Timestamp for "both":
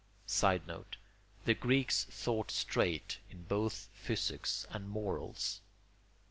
3.43-3.87